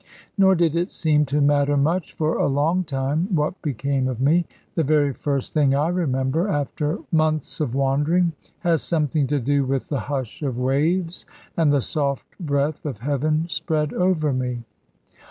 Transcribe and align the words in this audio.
Nor 0.35 0.55
did 0.55 0.75
it 0.75 0.89
seem 0.91 1.27
to 1.27 1.39
matter 1.41 1.77
much 1.77 2.13
for 2.15 2.35
a 2.39 2.47
long 2.47 2.83
time 2.83 3.27
what 3.29 3.61
became 3.61 4.07
of 4.07 4.19
me. 4.19 4.47
The 4.73 4.81
very 4.83 5.13
first 5.13 5.53
thing 5.53 5.75
I 5.75 5.89
remember, 5.89 6.47
after 6.47 6.97
months 7.11 7.59
of 7.59 7.75
wandering, 7.75 8.33
has 8.61 8.81
something 8.81 9.27
to 9.27 9.39
do 9.39 9.63
with 9.63 9.89
the 9.89 9.99
hush 9.99 10.41
of 10.41 10.57
waves, 10.57 11.27
and 11.55 11.71
the 11.71 11.81
soft 11.81 12.25
breath 12.39 12.83
of 12.83 12.97
heaven 13.01 13.45
spread 13.47 13.93
over 13.93 14.33
me. 14.33 14.63